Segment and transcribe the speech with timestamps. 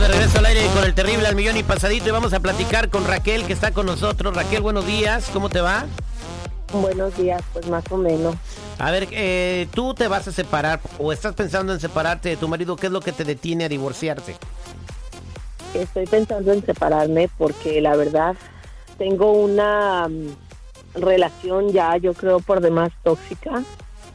[0.00, 2.40] Estamos de regreso al aire con el terrible al millón y pasadito y vamos a
[2.40, 4.34] platicar con Raquel que está con nosotros.
[4.34, 5.84] Raquel, buenos días, ¿cómo te va?
[6.72, 8.34] Buenos días, pues más o menos.
[8.78, 12.48] A ver, eh, tú te vas a separar o estás pensando en separarte de tu
[12.48, 14.36] marido, ¿qué es lo que te detiene a divorciarte?
[15.74, 18.36] Estoy pensando en separarme porque la verdad
[18.96, 20.28] tengo una mm,
[20.94, 23.62] relación ya, yo creo, por demás tóxica.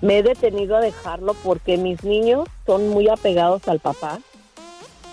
[0.01, 4.19] Me he detenido a dejarlo porque mis niños son muy apegados al papá.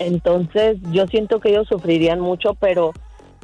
[0.05, 2.91] Entonces yo siento que ellos sufrirían mucho, pero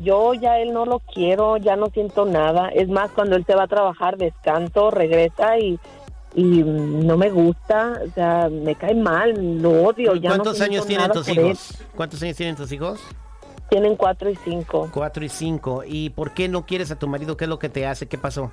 [0.02, 2.70] yo ya él no lo quiero, ya no siento nada.
[2.70, 5.80] Es más, cuando él se va a trabajar, descanso, regresa y,
[6.35, 10.16] y no me gusta, o sea, me cae mal, lo odio.
[10.16, 11.40] Ya ¿Cuántos no años tienen tus él.
[11.40, 11.84] hijos?
[11.96, 13.01] ¿Cuántos años tienen tus hijos?
[13.70, 14.90] Tienen cuatro y cinco.
[14.91, 15.84] Cuatro y cinco.
[15.85, 17.38] ¿Y por qué no quieres a tu marido?
[17.38, 18.07] ¿Qué es lo que te hace?
[18.07, 18.51] ¿Qué pasó?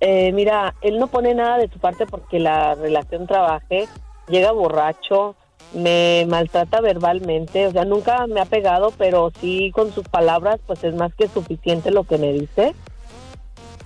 [0.00, 3.88] Eh, mira, él no pone nada de su parte porque la relación trabaje,
[4.28, 5.36] llega borracho,
[5.72, 10.82] me maltrata verbalmente, o sea, nunca me ha pegado, pero sí con sus palabras, pues
[10.84, 12.74] es más que suficiente lo que me dice.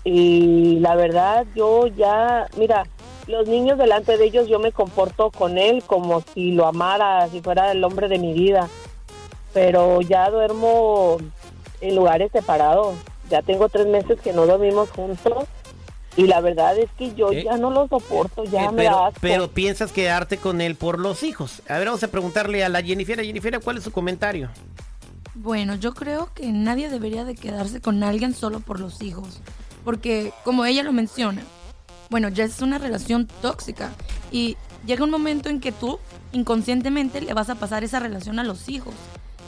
[0.05, 2.85] Y la verdad, yo ya, mira,
[3.27, 7.41] los niños delante de ellos, yo me comporto con él como si lo amara, si
[7.41, 8.69] fuera el hombre de mi vida.
[9.53, 11.19] Pero ya duermo
[11.81, 12.95] en lugares separados.
[13.29, 15.45] Ya tengo tres meses que no dormimos juntos.
[16.17, 17.45] Y la verdad es que yo ¿Eh?
[17.45, 19.19] ya no lo soporto, ya Eh, me da pero, asco.
[19.21, 21.63] pero piensas quedarte con él por los hijos.
[21.69, 23.23] A ver, vamos a preguntarle a la Jennifer.
[23.25, 24.51] Jennifer, ¿cuál es su comentario?
[25.35, 29.41] Bueno, yo creo que nadie debería de quedarse con alguien solo por los hijos,
[29.85, 31.43] porque como ella lo menciona,
[32.11, 33.91] bueno, ya es una relación tóxica
[34.33, 35.99] y llega un momento en que tú
[36.33, 38.93] inconscientemente le vas a pasar esa relación a los hijos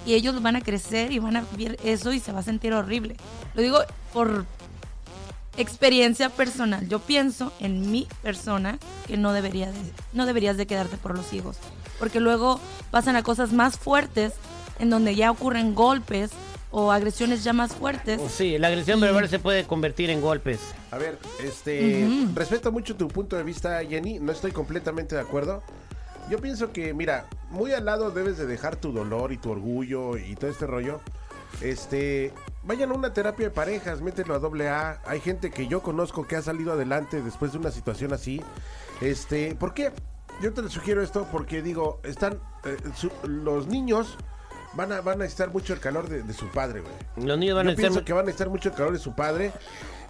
[0.07, 2.73] y ellos van a crecer y van a vivir eso y se va a sentir
[2.73, 3.17] horrible.
[3.55, 3.79] Lo digo
[4.13, 4.47] por
[5.57, 6.89] experiencia personal.
[6.89, 9.79] Yo pienso en mi persona que no debería de,
[10.13, 11.57] no deberías de quedarte por los hijos,
[11.99, 14.33] porque luego pasan a cosas más fuertes
[14.79, 16.31] en donde ya ocurren golpes
[16.71, 18.19] o agresiones ya más fuertes.
[18.35, 20.59] Sí, la agresión Y- verbal se puede convertir en golpes.
[20.91, 22.33] A ver, este, Ujú.
[22.35, 25.63] respeto mucho tu punto de vista, Jenny, no estoy completamente de acuerdo.
[26.31, 30.17] Yo pienso que, mira, muy al lado debes de dejar tu dolor y tu orgullo
[30.17, 31.01] y todo este rollo.
[31.61, 32.33] Este,
[32.63, 35.01] vayan a una terapia de parejas, mételo a doble A.
[35.05, 38.43] Hay gente que yo conozco que ha salido adelante después de una situación así.
[39.01, 39.93] Este, ¿por qué?
[40.41, 42.77] Yo te sugiero esto porque digo, están eh,
[43.25, 44.17] los niños
[44.75, 47.27] van a van a estar mucho el calor de, de su padre, güey.
[47.27, 47.83] Los niños van Yo a estar...
[47.91, 49.53] pienso que van a estar mucho el calor de su padre.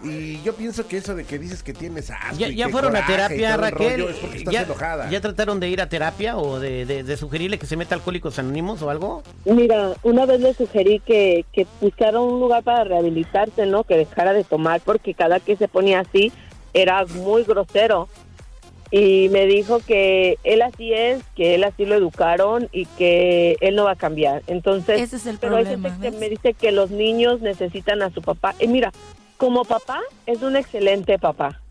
[0.04, 2.34] Y yo pienso que eso de que dices que tienes asco.
[2.36, 4.00] ¿Ya, y ya que fueron a terapia, Raquel?
[4.00, 5.08] rollo es porque estás ¿Ya, enojada.
[5.08, 8.36] ¿Ya trataron de ir a terapia o de, de- de sugerirle que se meta Alcohólicos
[8.40, 9.22] Anónimos o algo?
[9.44, 13.84] Mira, una vez le sugerí que, que buscara un lugar para rehabilitarse, ¿no?
[13.84, 16.32] Que dejara de tomar porque cada que se ponía así
[16.74, 18.08] era muy grosero.
[18.94, 23.75] Y me dijo que él así es, que él así lo educaron y que él
[23.75, 24.42] no va a cambiar.
[24.48, 28.02] Entonces, Ese es el pero hay problema, gente que me dice que los niños necesitan
[28.02, 28.54] a su papá.
[28.60, 28.92] Y mira,
[29.38, 31.62] como papá es un excelente papá,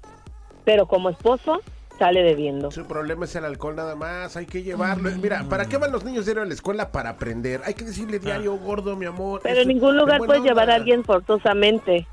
[0.66, 1.62] pero como esposo
[2.00, 2.72] sale debiendo.
[2.72, 5.12] Su problema es el alcohol nada más, hay que llevarlo.
[5.22, 6.92] Mira, ¿para qué van los niños diario a la escuela?
[6.92, 7.62] Para aprender.
[7.66, 9.42] Hay que decirle diario, gordo, mi amor.
[9.44, 12.08] Pero en ningún lugar puedes llevar a alguien forzosamente.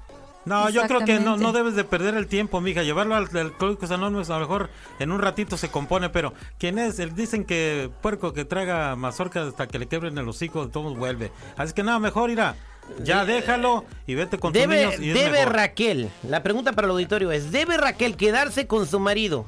[0.49, 2.83] No, yo creo que no, no debes de perder el tiempo, mija.
[2.83, 6.99] Llevarlo al Alcohólicos Anónimos a lo mejor en un ratito se compone, pero ¿quién es?
[6.99, 11.31] El- dicen que puerco que traga mazorca hasta que le quebren el hocico, todos vuelve.
[11.57, 12.57] Así que nada, mejor irá.
[13.03, 15.53] Ya déjalo y vete con tus Debe, niños y es debe mejor.
[15.57, 19.45] Raquel, la pregunta para el auditorio es, ¿debe Raquel quedarse con su marido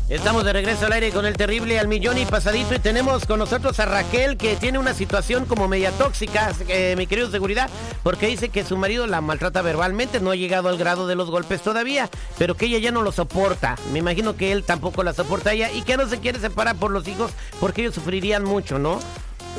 [0.10, 3.40] Estamos de regreso al aire con el terrible al millón y pasadito y tenemos con
[3.40, 6.54] nosotros a Raquel que tiene una situación como media tóxica,
[6.96, 7.70] mi querido seguridad,
[8.04, 11.30] porque dice que su marido la maltrata verbalmente, no ha llegado al grado de los
[11.30, 13.76] golpes todavía, pero que ella ya no lo soporta.
[13.92, 16.92] Me imagino que él tampoco la soporta ella y que no se quiere separar por
[16.92, 19.02] los hijos porque ellos sufrirían mucho, ¿no?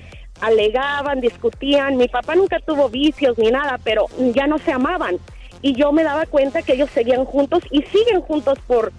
[0.42, 1.98] alegaban, discutían.
[1.98, 5.18] Mi papá nunca tuvo vicios ni nada, pero ya no se amaban.
[5.62, 8.92] Y yo me daba cuenta que ellos seguían juntos y siguen juntos por,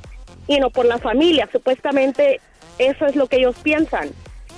[0.48, 1.48] you know, por la familia.
[1.52, 2.40] Supuestamente
[2.78, 4.10] eso es lo que ellos piensan,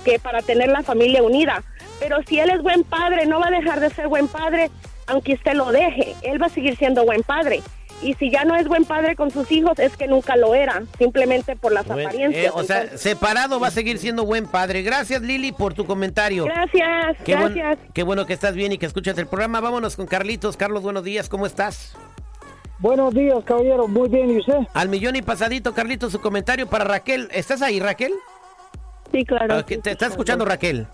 [0.03, 1.63] que para tener la familia unida.
[1.99, 4.71] Pero si él es buen padre, no va a dejar de ser buen padre
[5.09, 6.15] aunque usted lo deje.
[6.21, 7.61] Él va a seguir siendo buen padre.
[8.01, 10.83] Y si ya no es buen padre con sus hijos, es que nunca lo era,
[10.97, 12.45] simplemente por las Bueno, apariencias.
[12.45, 14.83] eh, o sea, Entonces, separado va a seguir siendo buen padre.
[14.83, 16.45] Gracias, Lili, por tu comentario.
[16.45, 17.89] gracias, Qué, buen- gracias.
[17.93, 19.59] qué bueno que estás bien y que escuchas el programa.
[19.59, 20.55] Vámonos con Carlitos.
[20.55, 21.93] Carlos, buenos días, ¿cómo estás?
[22.79, 23.89] Buenos días, caballero.
[23.89, 24.59] Muy bien, ¿y usted?
[24.73, 27.27] Al millón y pasadito, Carlitos, su comentario para Raquel.
[27.33, 28.13] ¿Estás ahí, Raquel?
[29.11, 29.55] Sí, claro.
[29.55, 30.87] Ah, ¿Te está escuchando, Raquel?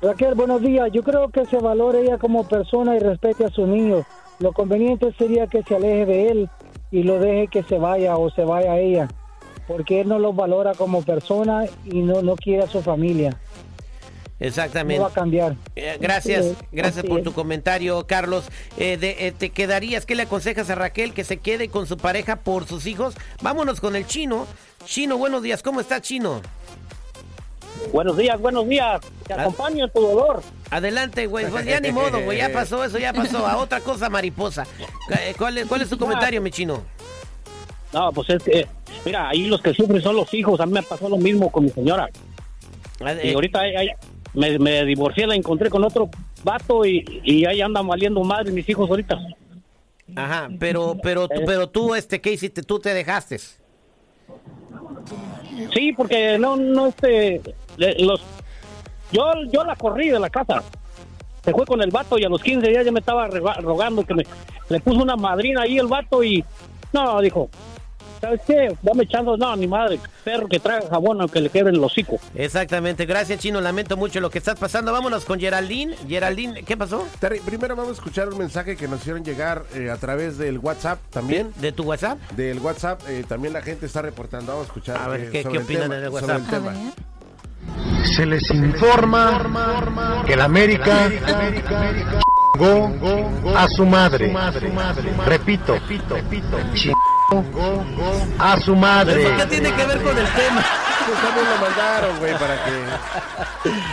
[0.00, 0.88] Raquel, buenos días.
[0.92, 4.06] Yo creo que se valore ella como persona y respete a sus niños.
[4.38, 6.50] Lo conveniente sería que se aleje de él
[6.90, 9.08] y lo deje que se vaya o se vaya ella,
[9.66, 13.30] porque él no lo valora como persona y no, no quiere a su familia.
[14.38, 15.00] No Exactamente.
[15.02, 15.56] va a cambiar.
[15.74, 17.24] Eh, gracias, gracias por es.
[17.24, 18.50] tu comentario, Carlos.
[18.76, 20.04] Eh, de- eh, ¿Te quedarías?
[20.04, 23.14] ¿Qué le aconsejas a Raquel que se quede con su pareja por sus hijos?
[23.40, 24.46] Vámonos con el chino.
[24.84, 25.62] Chino, buenos días.
[25.62, 26.42] ¿Cómo está, chino?
[27.94, 29.00] Buenos días, buenos días.
[29.26, 29.40] Te Ah.
[29.42, 30.42] acompaño en tu dolor.
[30.70, 31.46] Adelante, güey.
[31.48, 32.38] Pues ya ni modo, güey.
[32.38, 33.46] Ya pasó eso, ya pasó.
[33.46, 34.66] A otra cosa, mariposa.
[35.10, 36.82] Eh, ¿Cuál es, cuál es tu comentario, mi chino?
[37.92, 38.66] No, pues es que,
[39.04, 40.58] mira, ahí los que sufren son los hijos.
[40.60, 42.08] A mí me pasó lo mismo con mi señora.
[43.00, 43.88] Ah, Y eh, ahorita ahí
[44.34, 46.10] me, me divorcié, la encontré con otro
[46.42, 49.18] vato y, y ahí andan valiendo madre mis hijos ahorita.
[50.16, 51.44] Ajá, pero, pero, tú- Eh.
[51.46, 52.62] pero tú, este, ¿qué hiciste?
[52.62, 53.38] Tú te dejaste.
[55.74, 57.40] Sí, porque no, no, este,
[57.76, 58.20] los,
[59.12, 60.62] yo, yo la corrí de la casa.
[61.44, 64.14] Se fue con el vato y a los 15 días ya me estaba rogando que
[64.14, 64.26] me,
[64.68, 66.44] le puso una madrina ahí el vato y,
[66.92, 67.48] no, dijo,
[68.20, 68.76] ¿sabes qué?
[68.82, 72.18] Dame echando, no, ni madre, perro que traga jabón aunque le quebren el hocico.
[72.34, 73.06] Exactamente.
[73.06, 73.60] Gracias, chino.
[73.60, 74.90] Lamento mucho lo que estás pasando.
[74.92, 75.94] Vámonos con Geraldine.
[76.08, 77.06] Geraldine, ¿qué pasó?
[77.20, 80.58] Terry, primero vamos a escuchar un mensaje que nos hicieron llegar eh, a través del
[80.58, 81.52] WhatsApp también.
[81.60, 82.18] ¿De tu WhatsApp?
[82.32, 84.50] Del WhatsApp eh, también la gente está reportando.
[84.50, 84.96] Vamos a escuchar.
[84.96, 86.74] A ver, eh, ¿qué- sobre qué el opinan tema, en el sobre WhatsApp?
[88.14, 91.10] Se les informa que el América
[92.54, 92.92] chingó
[93.56, 94.34] a su madre.
[95.26, 95.78] Repito,
[96.74, 97.84] chingó
[98.38, 99.22] a su madre.
[99.22, 100.64] ¿Eso qué tiene que ver con el tema?
[101.06, 102.72] Pues también lo mandaron, güey, para que...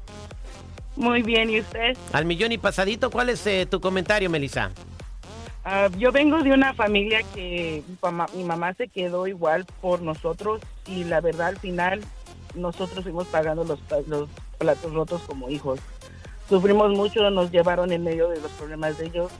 [0.96, 1.96] Muy bien, ¿y usted?
[2.12, 4.70] Al millón y pasadito, ¿cuál es eh, tu comentario, Melisa?
[5.68, 7.82] Ah, yo vengo de una familia que
[8.36, 12.02] mi mamá, se quedó igual por nosotros y la verdad al final
[12.54, 15.80] nosotros fuimos pagando los, los platos rotos como hijos.
[16.48, 19.32] Sufrimos mucho, nos llevaron en medio de los problemas de ellos.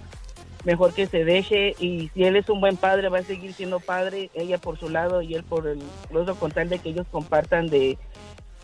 [0.64, 3.78] Mejor que se deje y si él es un buen padre va a seguir siendo
[3.78, 5.80] padre, ella por su lado y él por el
[6.12, 7.98] otro con tal de que ellos compartan de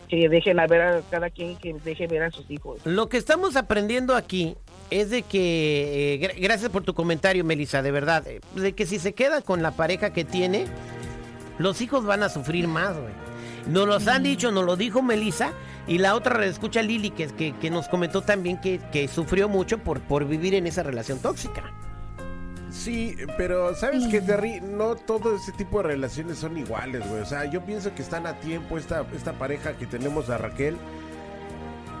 [0.09, 2.79] que dejen a ver a cada quien que deje ver a sus hijos.
[2.85, 4.55] Lo que estamos aprendiendo aquí
[4.91, 8.85] es de que, eh, gra- gracias por tu comentario, Melissa, de verdad, eh, de que
[8.85, 10.65] si se queda con la pareja que tiene,
[11.57, 13.13] los hijos van a sufrir más, güey.
[13.67, 15.53] Nos los han dicho, nos lo dijo Melissa,
[15.87, 19.77] y la otra escucha Lili, que, que, que nos comentó también que, que sufrió mucho
[19.77, 21.73] por, por vivir en esa relación tóxica.
[22.73, 24.59] Sí, pero ¿sabes qué, Terry?
[24.59, 27.21] No todo ese tipo de relaciones son iguales, güey.
[27.21, 30.75] O sea, yo pienso que están a tiempo esta, esta pareja que tenemos a Raquel.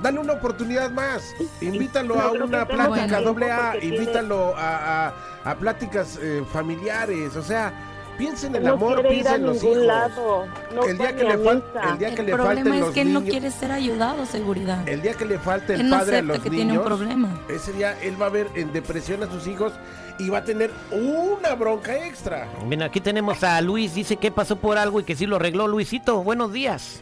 [0.01, 1.23] Dale una oportunidad más.
[1.61, 3.77] Invítalo a una plática doble A.
[3.81, 5.13] Invítalo a, a-
[5.45, 7.35] a pláticas eh, familiares.
[7.35, 7.71] O sea,
[8.17, 9.77] piensa en el no amor, piensa en los hijos.
[9.77, 10.45] lado.
[10.73, 12.89] No el día que le falta, el día que El le problema falten es los
[12.91, 14.87] que él no quiere ser ayudado, seguridad.
[14.87, 17.41] el día que le falte el no padre a los que niños, tiene un problema.
[17.49, 19.73] ese día él va a ver en depresión a sus hijos
[20.19, 22.47] y va a tener una bronca extra.
[22.67, 25.67] Bien, aquí tenemos a Luis, dice que pasó por algo y que sí lo arregló.
[25.67, 27.01] Luisito, buenos días.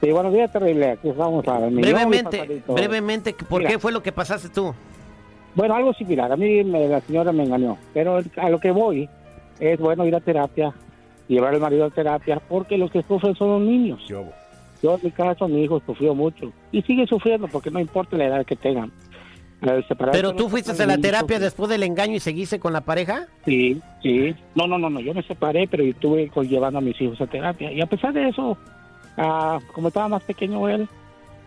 [0.00, 0.90] Sí, buenos días, terrible.
[0.92, 3.70] Aquí estamos a Brevemente, brevemente, ¿por Mira.
[3.72, 4.74] qué fue lo que pasaste tú?
[5.54, 6.30] Bueno, algo similar.
[6.30, 7.78] A mí me- la señora me engañó.
[7.94, 9.08] Pero a lo que voy
[9.60, 10.72] es bueno ir a terapia,
[11.28, 14.00] llevar al marido a terapia, porque los que sufren son los niños.
[14.06, 14.24] Yo,
[14.82, 16.52] Yo en mi caso, mi hijo sufrió mucho.
[16.72, 18.92] Y sigue sufriendo porque no importa la edad que tengan.
[20.12, 23.26] ¿Pero tú fuiste a la terapia después del engaño y seguiste con la pareja?
[23.44, 24.34] Sí, sí.
[24.54, 25.00] No, no, no, no.
[25.00, 27.72] Yo me separé, pero estuve llevando a mis hijos a terapia.
[27.72, 28.56] Y a pesar de eso,
[29.16, 30.86] ah, como estaba más pequeño él,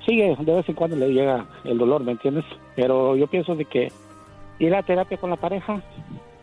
[0.06, 2.46] sigue, de vez en cuando le llega el dolor, ¿me entiendes?
[2.76, 3.92] Pero yo pienso de que
[4.58, 5.82] ir a terapia con la pareja,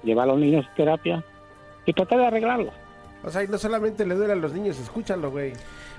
[0.04, 1.24] llevar a los niños a terapia
[1.86, 2.72] y tratar de arreglarlo.
[3.24, 5.52] O sea, y no solamente le duele a los niños, escúchalo, güey.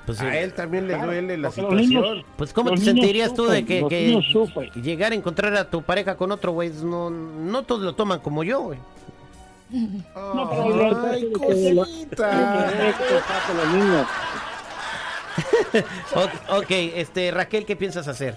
[0.05, 1.89] Pues, a eh, él también le claro, duele la situación.
[1.89, 4.71] niños- Pues ¿cómo te sentirías tú de sufren, que, que sufren.
[4.81, 6.69] llegar a encontrar a tu pareja con otro güey?
[6.83, 8.79] No, no todos lo toman como yo, güey.
[9.69, 12.93] No, pero Ay, cosita.
[16.57, 18.35] Ok, este, Raquel, ¿qué piensas hacer?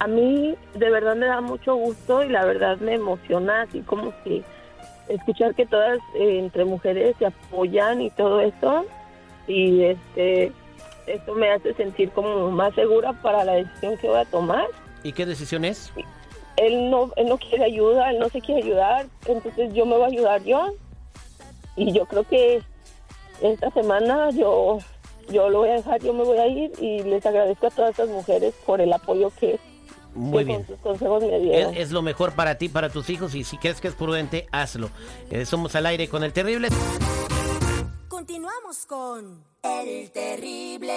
[0.00, 4.12] A mí de verdad me da mucho gusto y la verdad me emociona así como
[4.22, 4.44] que
[5.08, 8.84] escuchar que todas eh, entre mujeres se apoyan y todo eso
[9.46, 10.52] y este
[11.06, 14.66] esto me hace sentir como más segura para la decisión que voy a tomar.
[15.02, 15.90] ¿Y qué decisión es?
[16.56, 20.04] Él no él no quiere ayuda, él no se quiere ayudar, entonces yo me voy
[20.04, 20.74] a ayudar yo.
[21.76, 22.60] Y yo creo que
[23.40, 24.78] esta semana yo
[25.30, 27.90] yo lo voy a dejar, yo me voy a ir y les agradezco a todas
[27.90, 29.58] estas mujeres por el apoyo que,
[30.14, 30.58] Muy bien.
[30.64, 31.74] con sus consejos me Es, dieron.
[31.76, 34.90] es lo mejor para ti, para tus hijos, y si crees que es prudente, hazlo.
[35.30, 36.68] Eh, somos al aire con el terrible.
[38.08, 40.92] Continuamos con El Terrible.